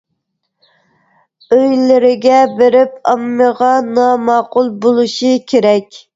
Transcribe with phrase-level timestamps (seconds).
[1.57, 6.05] ئۆيلىرىگە بېرىپ ئاممىغا ناماقۇل بولۇشى كېرەك.